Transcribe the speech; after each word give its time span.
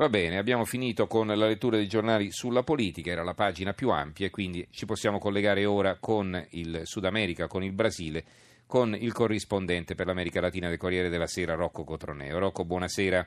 Va 0.00 0.08
bene, 0.08 0.38
abbiamo 0.38 0.64
finito 0.64 1.06
con 1.06 1.26
la 1.26 1.34
lettura 1.34 1.76
dei 1.76 1.86
giornali 1.86 2.32
sulla 2.32 2.62
politica, 2.62 3.10
era 3.10 3.22
la 3.22 3.34
pagina 3.34 3.74
più 3.74 3.90
ampia 3.90 4.24
e 4.24 4.30
quindi 4.30 4.66
ci 4.70 4.86
possiamo 4.86 5.18
collegare 5.18 5.66
ora 5.66 5.98
con 6.00 6.42
il 6.52 6.80
Sud 6.84 7.04
America, 7.04 7.48
con 7.48 7.62
il 7.62 7.72
Brasile, 7.72 8.24
con 8.66 8.96
il 8.98 9.12
corrispondente 9.12 9.94
per 9.94 10.06
l'America 10.06 10.40
Latina 10.40 10.70
del 10.70 10.78
Corriere 10.78 11.10
della 11.10 11.26
Sera, 11.26 11.52
Rocco 11.52 11.84
Cotroneo. 11.84 12.38
Rocco, 12.38 12.64
buonasera. 12.64 13.26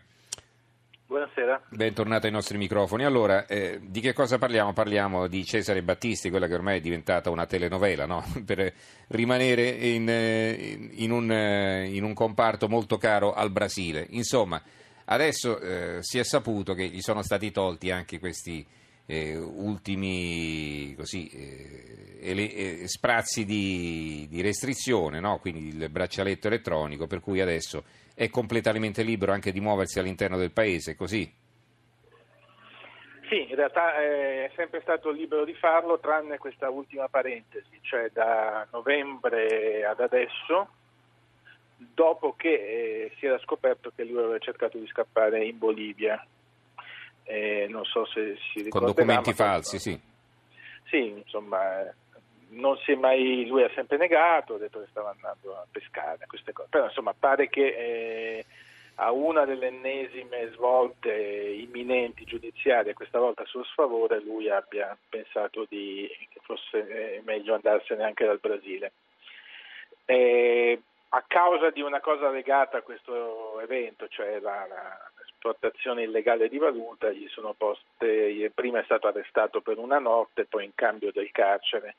Buonasera. 1.05 1.61
Bentornato 1.69 2.25
ai 2.25 2.31
nostri 2.31 2.57
microfoni. 2.57 3.05
Allora, 3.05 3.45
eh, 3.45 3.79
di 3.79 3.99
che 3.99 4.13
cosa 4.13 4.39
parliamo? 4.39 4.73
Parliamo 4.73 5.27
di 5.27 5.45
Cesare 5.45 5.83
Battisti, 5.83 6.31
quella 6.31 6.47
che 6.47 6.55
ormai 6.55 6.77
è 6.79 6.81
diventata 6.81 7.29
una 7.29 7.45
telenovela, 7.45 8.07
no? 8.07 8.23
per 8.43 8.73
rimanere 9.09 9.69
in, 9.69 10.07
in, 10.09 10.89
in, 10.93 11.11
un, 11.11 11.31
in, 11.91 12.03
un, 12.03 12.13
comparto 12.15 12.67
molto 12.67 12.97
caro 12.97 13.31
al 13.31 13.51
Brasile. 13.51 14.07
Insomma, 14.09 14.59
adesso 15.05 15.59
eh, 15.59 15.97
si 16.01 16.19
è 16.19 16.23
saputo 16.23 16.73
che 16.73 16.87
gli 16.87 17.01
sono 17.01 17.21
stati 17.21 17.51
tolti 17.51 17.91
anche 17.91 18.19
questi 18.19 18.65
eh, 19.05 19.37
ultimi 19.37 20.93
così, 20.95 21.27
eh, 21.29 22.19
ele, 22.21 22.53
eh, 22.53 22.87
sprazzi 22.87 23.45
di, 23.45 24.27
di 24.29 24.41
restrizione, 24.41 25.19
no? 25.19 25.39
quindi 25.39 25.67
il 25.67 25.89
braccialetto 25.89 26.47
elettronico, 26.47 27.07
per 27.07 27.19
cui 27.19 27.41
adesso 27.41 27.83
è 28.15 28.29
completamente 28.29 29.03
libero 29.03 29.33
anche 29.33 29.51
di 29.51 29.59
muoversi 29.59 29.99
all'interno 29.99 30.37
del 30.37 30.51
paese, 30.51 30.95
così? 30.95 31.41
Sì, 33.29 33.49
in 33.49 33.55
realtà 33.55 33.95
è 33.95 34.51
sempre 34.55 34.81
stato 34.81 35.09
libero 35.09 35.43
di 35.43 35.55
farlo, 35.55 35.99
tranne 35.99 36.37
questa 36.37 36.69
ultima 36.69 37.07
parentesi, 37.07 37.79
cioè 37.81 38.09
da 38.13 38.67
novembre 38.71 39.83
ad 39.85 39.99
adesso, 39.99 40.69
dopo 41.93 42.33
che 42.35 42.53
eh, 42.53 43.11
si 43.17 43.25
era 43.25 43.39
scoperto 43.39 43.91
che 43.95 44.03
lui 44.03 44.19
aveva 44.19 44.37
cercato 44.39 44.77
di 44.77 44.87
scappare 44.87 45.43
in 45.43 45.57
Bolivia. 45.57 46.25
Eh, 47.23 47.67
non 47.69 47.85
so 47.85 48.05
se 48.05 48.37
si 48.51 48.61
ricorda. 48.63 48.87
Con 48.87 48.95
documenti 48.95 49.33
falsi, 49.33 49.79
sì. 49.79 49.99
Sì, 50.85 51.07
insomma, 51.07 51.83
non 52.49 52.77
si 52.77 52.91
è 52.91 52.95
mai, 52.95 53.45
lui 53.47 53.63
ha 53.63 53.71
sempre 53.73 53.97
negato, 53.97 54.55
ha 54.55 54.57
detto 54.57 54.79
che 54.79 54.87
stava 54.89 55.11
andando 55.11 55.55
a 55.55 55.65
pescare, 55.71 56.25
queste 56.27 56.53
cose. 56.53 56.67
Però 56.69 56.85
insomma 56.85 57.13
pare 57.17 57.49
che 57.49 57.65
eh, 57.65 58.45
a 58.95 59.11
una 59.11 59.45
delle 59.45 59.67
ennesime 59.67 60.51
svolte 60.53 61.11
imminenti 61.11 62.25
giudiziarie, 62.25 62.93
questa 62.93 63.19
volta 63.19 63.43
a 63.43 63.47
suo 63.47 63.63
sfavore, 63.63 64.21
lui 64.21 64.49
abbia 64.49 64.95
pensato 65.09 65.65
di, 65.67 66.07
che 66.29 66.39
fosse 66.43 66.87
eh, 66.87 67.21
meglio 67.25 67.55
andarsene 67.55 68.03
anche 68.03 68.25
dal 68.25 68.39
Brasile. 68.39 68.91
Eh, 70.05 70.79
a 71.15 71.23
causa 71.27 71.69
di 71.69 71.81
una 71.81 71.99
cosa 71.99 72.29
legata 72.29 72.77
a 72.77 72.81
questo 72.81 73.59
evento, 73.59 74.07
cioè 74.07 74.39
la, 74.39 74.65
la 74.67 75.11
esportazione 75.25 76.03
illegale 76.03 76.49
di 76.49 76.57
valuta, 76.57 77.11
gli 77.11 77.27
sono 77.27 77.53
poste, 77.53 78.51
prima 78.53 78.79
è 78.79 78.83
stato 78.83 79.07
arrestato 79.07 79.61
per 79.61 79.77
una 79.77 79.99
notte, 79.99 80.45
poi 80.45 80.65
in 80.65 80.71
cambio 80.73 81.11
del 81.11 81.29
carcere 81.31 81.95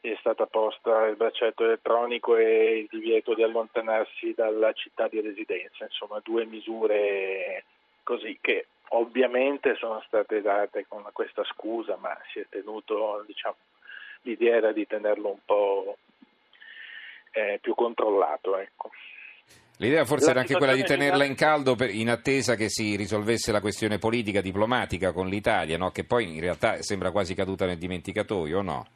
è 0.00 0.16
stata 0.18 0.46
posta 0.46 1.06
il 1.06 1.14
braccialetto 1.14 1.62
elettronico 1.62 2.36
e 2.36 2.78
il 2.78 2.88
divieto 2.90 3.34
di 3.34 3.44
allontanarsi 3.44 4.32
dalla 4.34 4.72
città 4.72 5.06
di 5.06 5.20
residenza, 5.20 5.84
insomma 5.84 6.18
due 6.24 6.44
misure 6.44 7.64
così 8.02 8.36
che 8.40 8.66
ovviamente 8.88 9.76
sono 9.76 10.02
state 10.04 10.42
date 10.42 10.86
con 10.88 11.08
questa 11.12 11.44
scusa, 11.44 11.96
ma 11.96 12.18
si 12.32 12.40
è 12.40 12.46
tenuto, 12.48 13.22
diciamo, 13.24 13.54
l'idea 14.22 14.56
era 14.56 14.72
di 14.72 14.84
tenerlo 14.84 15.28
un 15.28 15.38
po' 15.44 15.96
eh, 17.32 17.58
più 17.60 17.74
controllato. 17.74 18.56
Ecco. 18.56 18.90
L'idea 19.78 20.04
forse 20.04 20.26
la 20.26 20.30
era 20.30 20.40
anche 20.40 20.56
quella 20.56 20.74
di 20.74 20.84
tenerla 20.84 21.24
in 21.24 21.34
caldo 21.34 21.74
per, 21.74 21.90
in 21.92 22.08
attesa 22.08 22.54
che 22.54 22.68
si 22.68 22.94
risolvesse 22.94 23.50
la 23.50 23.60
questione 23.60 23.98
politica 23.98 24.40
diplomatica 24.40 25.12
con 25.12 25.26
l'Italia, 25.26 25.76
no? 25.76 25.90
che 25.90 26.04
poi 26.04 26.34
in 26.36 26.40
realtà 26.40 26.80
sembra 26.82 27.10
quasi 27.10 27.34
caduta 27.34 27.66
nel 27.66 27.78
dimenticatoio, 27.78 28.58
o 28.58 28.62
no? 28.62 28.86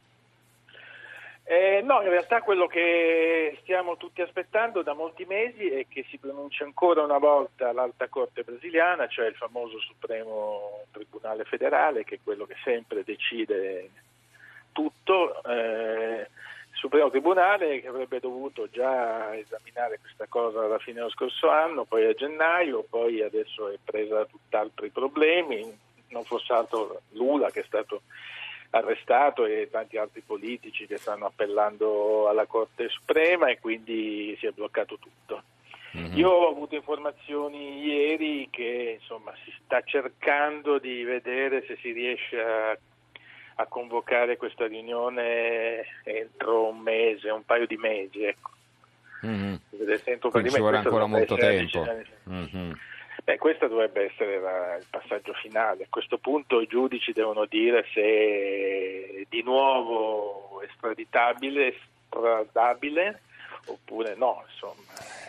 Eh, 1.49 1.81
no, 1.83 2.03
in 2.03 2.09
realtà 2.09 2.41
quello 2.41 2.67
che 2.67 3.57
stiamo 3.63 3.97
tutti 3.97 4.21
aspettando 4.21 4.83
da 4.83 4.95
molti 4.95 5.25
mesi 5.25 5.69
è 5.69 5.87
che 5.89 6.05
si 6.09 6.19
pronunci 6.19 6.65
ancora 6.65 7.03
una 7.03 7.19
volta 7.19 7.73
l'Alta 7.73 8.09
Corte 8.09 8.43
brasiliana, 8.43 9.07
cioè 9.07 9.27
il 9.27 9.37
famoso 9.37 9.79
Supremo 9.81 10.83
Tribunale 10.91 11.45
Federale, 11.45 12.03
che 12.03 12.17
è 12.17 12.21
quello 12.23 12.47
che 12.47 12.57
sempre 12.65 13.05
decide 13.05 13.91
tutto. 14.73 15.43
Eh, 15.45 16.29
Supremo 16.77 17.09
Tribunale 17.11 17.81
che 17.81 17.89
avrebbe 17.89 18.21
dovuto 18.21 18.69
già 18.69 19.35
esaminare 19.35 19.99
questa 19.99 20.27
cosa 20.29 20.63
alla 20.63 20.79
fine 20.79 20.97
dello 20.97 21.11
scorso 21.11 21.49
anno, 21.49 21.85
poi 21.85 22.05
a 22.05 22.13
gennaio, 22.13 22.85
poi 22.89 23.23
adesso 23.23 23.69
è 23.69 23.79
presa 23.83 24.17
da 24.17 24.25
tutt'altri 24.27 24.91
problemi, 24.91 25.65
non 26.09 26.25
fosse 26.25 26.53
altro 26.53 27.01
Lula 27.13 27.51
che 27.51 27.61
è 27.61 27.65
stato 27.67 28.03
arrestato 28.71 29.47
e 29.47 29.69
tanti 29.71 29.97
altri 29.97 30.21
politici 30.21 30.87
che 30.87 30.99
stanno 30.99 31.27
appellando 31.27 32.29
alla 32.29 32.45
Corte 32.45 32.89
Suprema 32.91 33.49
e 33.49 33.59
quindi 33.59 34.37
si 34.39 34.47
è 34.47 34.51
bloccato 34.51 34.99
tutto. 34.99 35.43
Mm-hmm. 35.97 36.17
Io 36.19 36.29
ho 36.29 36.51
avuto 36.51 36.75
informazioni 36.75 37.83
ieri 37.85 38.49
che 38.51 38.99
insomma, 39.01 39.33
si 39.45 39.53
sta 39.65 39.81
cercando 39.81 40.79
di 40.79 41.03
vedere 41.05 41.65
se 41.67 41.79
si 41.81 41.93
riesce 41.93 42.39
a, 42.39 42.77
a 43.57 43.67
convocare 43.67 44.37
questa 44.37 44.67
riunione 44.67 45.85
entro 46.05 46.69
un 46.69 46.79
mese, 46.79 47.31
un 47.31 47.45
paio 47.45 47.67
di 47.67 47.77
mesi. 47.77 48.23
Ecco. 48.23 48.51
Mm-hmm. 49.25 49.55
Quindi 50.31 50.51
ci 50.51 50.61
vorrà 50.61 50.79
ancora 50.79 51.07
molto 51.07 51.37
tempo. 51.37 51.85
Mm-hmm. 52.29 52.73
Beh, 53.25 53.39
questo 53.39 53.67
dovrebbe 53.67 54.05
essere 54.05 54.39
la, 54.39 54.77
il 54.77 54.87
passaggio 54.89 55.33
finale. 55.33 55.85
A 55.85 55.89
questo 55.89 56.19
punto 56.19 56.61
i 56.61 56.67
giudici 56.67 57.13
devono 57.13 57.45
dire 57.47 57.85
se 57.93 59.27
di 59.29 59.43
nuovo 59.43 60.63
estraditabile, 60.63 61.75
estradabile 61.75 63.23
oppure 63.67 64.15
no. 64.17 64.45
Insomma. 64.49 64.83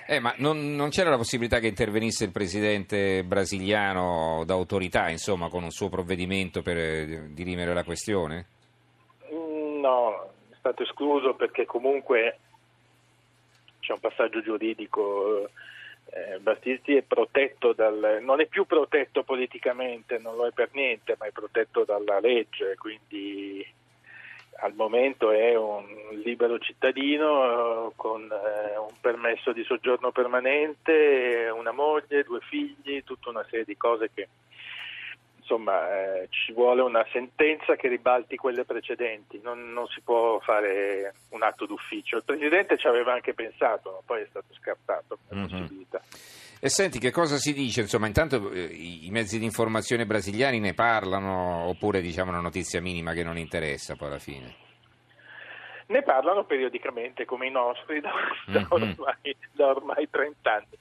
Eh, 0.08 0.20
ma 0.20 0.34
non, 0.38 0.76
non, 0.76 0.90
c'era 0.90 1.10
la 1.10 1.18
possibilità 1.18 1.60
che 1.60 1.68
intervenisse 1.68 2.24
il 2.24 2.32
presidente 2.32 3.24
brasiliano 3.24 4.44
d'autorità, 4.46 5.10
insomma, 5.10 5.50
con 5.50 5.64
un 5.64 5.72
suo 5.72 5.90
provvedimento 5.90 6.62
per 6.62 6.78
eh, 6.78 7.28
dirimere 7.34 7.74
la 7.74 7.84
questione? 7.84 8.46
Mm, 9.34 9.80
no, 9.82 10.30
è 10.50 10.56
stato 10.58 10.84
escluso 10.84 11.34
perché 11.36 11.66
comunque 11.66 12.40
c'è 13.80 13.94
un 13.94 14.00
passaggio 14.00 14.42
giuridico 14.42 15.50
eh, 16.10 16.40
Battisti 16.40 16.96
è 16.96 17.02
protetto 17.02 17.74
dal, 17.74 18.20
non 18.22 18.40
è 18.40 18.46
più 18.46 18.66
protetto 18.66 19.24
politicamente, 19.24 20.18
non 20.20 20.36
lo 20.36 20.48
è 20.48 20.52
per 20.52 20.70
niente, 20.72 21.16
ma 21.20 21.26
è 21.26 21.32
protetto 21.32 21.84
dalla 21.84 22.20
legge, 22.20 22.76
quindi 22.78 23.66
al 24.60 24.74
momento 24.74 25.32
è 25.32 25.56
un 25.56 25.86
libero 26.24 26.58
cittadino 26.60 27.90
eh, 27.90 27.92
con 27.96 28.24
eh, 28.24 28.78
un 28.78 28.94
permesso 29.00 29.52
di 29.52 29.64
soggiorno 29.64 30.12
permanente, 30.12 31.52
una 31.56 31.72
moglie, 31.72 32.24
due 32.24 32.40
figli, 32.42 33.04
tutta 33.04 33.30
una 33.30 33.46
serie 33.50 33.66
di 33.66 33.78
cose 33.78 34.10
che 34.14 34.28
insomma 35.38 35.90
eh, 35.90 36.28
ci 36.30 36.52
vuole 36.52 36.82
una 36.82 37.06
sentenza 37.12 37.78
che 37.78 37.88
ribalti 37.88 38.36
quelle 38.36 38.66
precedenti, 38.66 39.40
non, 39.42 39.72
non, 39.72 39.88
si 39.88 40.02
può 40.02 40.40
fare 40.40 41.14
un 41.30 41.42
atto 41.42 41.66
d'ufficio. 41.66 42.18
Il 42.18 42.24
Presidente 42.24 42.78
ci 42.78 42.88
aveva 42.88 43.14
anche 43.14 43.34
pensato, 43.34 43.92
ma 43.92 43.98
poi 44.06 44.24
è 44.24 44.28
stato 44.30 44.54
scartato 44.54 45.18
come 45.28 45.42
mm-hmm. 45.42 45.50
possibilità. 45.50 46.02
E 46.60 46.70
senti, 46.70 46.98
che 46.98 47.12
cosa 47.12 47.38
si 47.38 47.54
dice? 47.54 47.82
Insomma, 47.82 48.08
intanto 48.08 48.52
eh, 48.52 48.64
i 48.64 49.10
mezzi 49.12 49.38
di 49.38 49.46
informazione 49.46 50.08
brasiliani 50.08 50.60
ne 50.60 50.74
parlano 50.74 51.68
oppure 51.68 52.02
diciamo 52.02 52.32
una 52.32 52.42
notizia 52.42 52.82
minima 52.82 53.14
che 53.14 53.24
non 53.24 53.38
interessa 53.38 53.96
poi 53.96 54.08
alla 54.08 54.20
fine? 54.20 54.56
Ne 55.88 56.02
parlano 56.02 56.46
periodicamente 56.46 57.26
come 57.26 57.48
i 57.48 57.52
nostri 57.52 58.02
da, 58.02 58.12
da, 58.48 58.66
ormai, 58.70 59.36
da 59.52 59.68
ormai 59.68 60.10
30 60.10 60.52
anni 60.52 60.78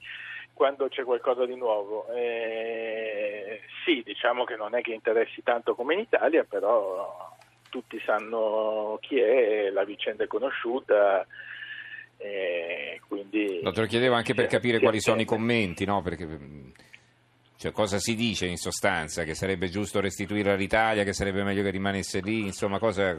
quando 0.53 0.87
c'è 0.87 1.03
qualcosa 1.03 1.45
di 1.45 1.55
nuovo. 1.55 2.07
Eh, 2.11 3.61
sì, 3.85 4.01
diciamo 4.03 4.43
che 4.43 4.55
non 4.55 4.73
è 4.73 4.81
che 4.81 4.93
interessi 4.93 5.43
tanto 5.43 5.75
come 5.75 5.93
in 5.93 5.99
Italia, 5.99 6.43
però 6.43 7.35
tutti 7.69 8.01
sanno 8.03 8.97
chi 9.01 9.19
è, 9.19 9.69
la 9.69 9.83
vicenda 9.83 10.23
è 10.23 10.27
conosciuta. 10.27 11.25
Eh, 12.17 12.99
quindi, 13.07 13.61
no, 13.61 13.71
te 13.71 13.81
lo 13.81 13.87
chiedevo 13.87 14.15
anche 14.15 14.33
per 14.33 14.47
capire 14.47 14.79
quali 14.79 14.99
sono 14.99 15.21
i 15.21 15.25
commenti, 15.25 15.85
no? 15.85 16.01
Perché, 16.01 16.27
cioè, 17.57 17.71
cosa 17.71 17.99
si 17.99 18.15
dice 18.15 18.45
in 18.45 18.57
sostanza? 18.57 19.23
Che 19.23 19.33
sarebbe 19.33 19.69
giusto 19.69 19.99
restituire 19.99 20.51
all'Italia, 20.51 21.03
che 21.03 21.13
sarebbe 21.13 21.43
meglio 21.43 21.63
che 21.63 21.69
rimanesse 21.69 22.21
lì, 22.21 22.41
insomma, 22.41 22.79
cosa 22.79 23.15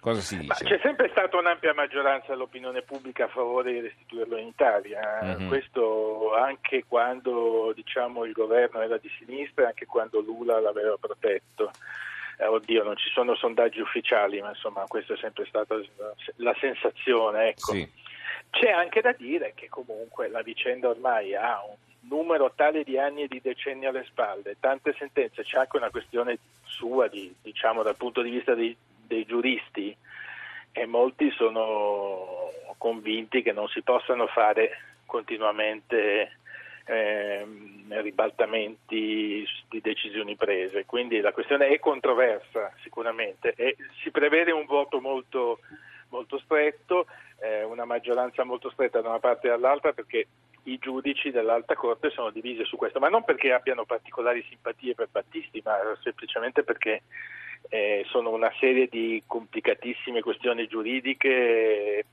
Cosa 0.00 0.20
si 0.20 0.38
dice? 0.38 0.64
c'è 0.64 0.78
sempre 0.80 1.08
stata 1.10 1.36
un'ampia 1.38 1.74
maggioranza 1.74 2.28
dell'opinione 2.28 2.82
pubblica 2.82 3.24
a 3.24 3.28
favore 3.28 3.72
di 3.72 3.80
restituirlo 3.80 4.36
in 4.36 4.46
Italia, 4.46 5.20
mm-hmm. 5.24 5.48
questo 5.48 6.34
anche 6.34 6.84
quando 6.86 7.72
diciamo, 7.74 8.24
il 8.24 8.32
governo 8.32 8.80
era 8.80 8.96
di 8.96 9.10
sinistra, 9.18 9.66
anche 9.66 9.86
quando 9.86 10.20
Lula 10.20 10.60
l'aveva 10.60 10.96
protetto. 11.00 11.72
Eh, 12.38 12.46
oddio, 12.46 12.84
non 12.84 12.96
ci 12.96 13.10
sono 13.10 13.34
sondaggi 13.34 13.80
ufficiali, 13.80 14.40
ma 14.40 14.50
insomma 14.50 14.84
questa 14.86 15.14
è 15.14 15.16
sempre 15.16 15.44
stata 15.46 15.76
la 16.36 16.54
sensazione. 16.58 17.48
Ecco. 17.48 17.72
Sì. 17.72 17.90
C'è 18.50 18.70
anche 18.70 19.00
da 19.00 19.12
dire 19.12 19.52
che 19.54 19.68
comunque 19.68 20.28
la 20.28 20.42
vicenda 20.42 20.88
ormai 20.88 21.34
ha 21.34 21.62
un 21.64 21.76
numero 22.08 22.52
tale 22.54 22.84
di 22.84 22.98
anni 22.98 23.22
e 23.22 23.28
di 23.28 23.40
decenni 23.42 23.86
alle 23.86 24.04
spalle, 24.08 24.56
tante 24.58 24.94
sentenze, 24.96 25.42
c'è 25.42 25.58
anche 25.58 25.76
una 25.76 25.90
questione 25.90 26.38
sua, 26.64 27.08
di, 27.08 27.34
diciamo 27.42 27.82
dal 27.82 27.96
punto 27.96 28.22
di 28.22 28.30
vista 28.30 28.54
dei, 28.54 28.74
dei 29.06 29.26
giuristi, 29.26 29.94
e 30.72 30.86
molti 30.86 31.30
sono 31.32 32.50
convinti 32.78 33.42
che 33.42 33.52
non 33.52 33.68
si 33.68 33.82
possano 33.82 34.26
fare 34.28 34.70
continuamente 35.04 36.37
eh, 36.88 37.46
ribaltamenti 37.88 39.46
di 39.68 39.80
decisioni 39.80 40.36
prese. 40.36 40.86
Quindi 40.86 41.20
la 41.20 41.32
questione 41.32 41.68
è 41.68 41.78
controversa 41.78 42.72
sicuramente 42.82 43.52
e 43.56 43.76
si 44.02 44.10
prevede 44.10 44.52
un 44.52 44.64
voto 44.64 45.00
molto, 45.00 45.60
molto 46.08 46.38
stretto, 46.38 47.06
eh, 47.40 47.62
una 47.64 47.84
maggioranza 47.84 48.42
molto 48.44 48.70
stretta 48.70 49.00
da 49.00 49.10
una 49.10 49.20
parte 49.20 49.46
e 49.46 49.50
dall'altra 49.50 49.92
perché 49.92 50.26
i 50.64 50.78
giudici 50.78 51.30
dell'Alta 51.30 51.74
Corte 51.74 52.10
sono 52.10 52.30
divisi 52.30 52.64
su 52.64 52.76
questo, 52.76 52.98
ma 52.98 53.08
non 53.08 53.24
perché 53.24 53.52
abbiano 53.52 53.84
particolari 53.84 54.44
simpatie 54.48 54.94
per 54.94 55.08
Battisti, 55.10 55.62
ma 55.64 55.76
semplicemente 56.02 56.62
perché 56.62 57.02
eh, 57.68 58.04
sono 58.08 58.30
una 58.30 58.52
serie 58.58 58.88
di 58.88 59.22
complicatissime 59.26 60.20
questioni 60.20 60.66
giuridiche 60.66 62.04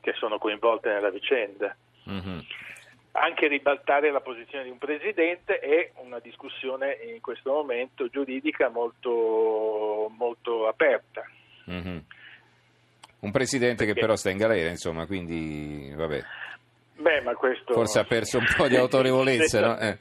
che 0.00 0.12
sono 0.14 0.38
coinvolte 0.38 0.90
nella 0.90 1.10
vicenda. 1.10 1.74
Mm-hmm. 2.08 2.38
Anche 3.12 3.48
ribaltare 3.48 4.12
la 4.12 4.20
posizione 4.20 4.64
di 4.64 4.70
un 4.70 4.78
presidente 4.78 5.58
è 5.58 5.90
una 5.96 6.20
discussione 6.20 6.98
in 7.12 7.20
questo 7.20 7.52
momento 7.52 8.08
giuridica 8.08 8.68
molto, 8.68 10.10
molto 10.16 10.68
aperta. 10.68 11.24
Mm-hmm. 11.68 11.98
Un 13.20 13.30
presidente 13.32 13.84
Perché? 13.84 13.94
che 13.94 14.00
però 14.00 14.16
sta 14.16 14.30
in 14.30 14.38
galera, 14.38 14.70
insomma, 14.70 15.06
quindi 15.06 15.92
vabbè. 15.94 16.22
Beh, 16.96 17.20
ma 17.22 17.34
questo... 17.34 17.72
Forse 17.72 17.98
ha 17.98 18.04
perso 18.04 18.38
un 18.38 18.46
po' 18.56 18.68
di 18.68 18.76
autorevolezza, 18.76 19.60
no? 19.66 19.78
Eh 19.78 19.98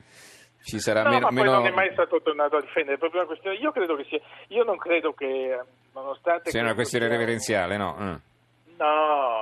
ci 0.63 0.79
sarà 0.79 1.03
no, 1.03 1.09
meno, 1.09 1.21
ma 1.21 1.27
poi 1.27 1.37
meno... 1.37 1.51
non 1.53 1.65
è 1.65 1.71
mai 1.71 1.89
stato 1.93 2.21
tornato 2.21 2.57
a 2.57 2.61
difendere, 2.61 2.95
è 2.95 2.99
proprio 2.99 3.21
una 3.21 3.29
questione. 3.29 3.57
Io 3.57 3.71
credo 3.71 3.95
che 3.95 4.05
sia. 4.09 4.19
Io 4.49 4.63
non 4.63 4.77
credo 4.77 5.13
che, 5.13 5.59
nonostante. 5.93 6.49
Sia 6.49 6.61
una 6.61 6.73
questione 6.73 7.05
sia... 7.05 7.13
reverenziale, 7.13 7.77
no? 7.77 7.95
Mm. 7.99 8.15
No, 8.77 9.38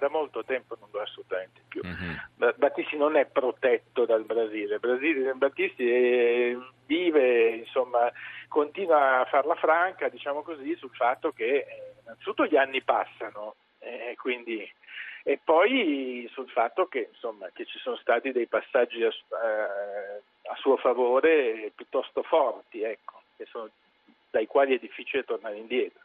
da 0.00 0.08
molto 0.08 0.44
tempo 0.44 0.76
non 0.80 0.88
lo 0.90 0.98
è 0.98 1.02
assolutamente 1.02 1.60
più. 1.68 1.82
Mm-hmm. 1.84 2.50
Battisti 2.56 2.96
non 2.96 3.16
è 3.16 3.26
protetto 3.26 4.04
dal 4.04 4.24
Brasile. 4.24 4.78
Brasile 4.78 5.32
Battisti 5.34 5.88
è, 5.88 6.56
vive, 6.86 7.50
insomma, 7.50 8.10
continua 8.48 9.20
a 9.20 9.24
farla 9.26 9.54
franca, 9.54 10.08
diciamo 10.08 10.42
così, 10.42 10.74
sul 10.76 10.90
fatto 10.90 11.30
che 11.30 11.58
eh, 11.58 11.66
innanzitutto 12.02 12.46
gli 12.46 12.56
anni 12.56 12.82
passano, 12.82 13.54
eh, 13.78 14.16
quindi 14.18 14.68
e 15.22 15.38
poi 15.42 16.28
sul 16.32 16.48
fatto 16.48 16.86
che, 16.86 17.10
insomma, 17.12 17.48
che 17.52 17.66
ci 17.66 17.78
sono 17.78 17.96
stati 17.96 18.32
dei 18.32 18.46
passaggi 18.46 19.04
a, 19.04 19.08
eh, 19.08 20.22
a 20.48 20.56
suo 20.56 20.76
favore 20.78 21.70
piuttosto 21.74 22.22
forti, 22.22 22.82
ecco, 22.82 23.22
sono, 23.50 23.68
dai 24.30 24.46
quali 24.46 24.74
è 24.74 24.78
difficile 24.78 25.24
tornare 25.24 25.56
indietro. 25.56 26.00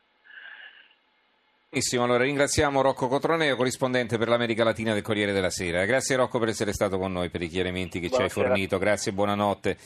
Benissimo, 1.75 2.05
allora 2.05 2.23
ringraziamo 2.23 2.79
Rocco 2.79 3.09
Cotroneo, 3.09 3.57
corrispondente 3.57 4.17
per 4.17 4.29
l'America 4.29 4.63
Latina 4.63 4.93
del 4.93 5.01
Corriere 5.01 5.33
della 5.33 5.49
Sera. 5.49 5.83
Grazie 5.83 6.15
Rocco 6.15 6.39
per 6.39 6.47
essere 6.47 6.71
stato 6.71 6.97
con 6.97 7.11
noi, 7.11 7.27
per 7.29 7.41
i 7.41 7.49
chiarimenti 7.49 7.99
che 7.99 8.07
Buonasera. 8.07 8.33
ci 8.33 8.39
hai 8.39 8.45
fornito, 8.45 8.77
grazie 8.77 9.11
e 9.11 9.13
buonanotte. 9.13 9.77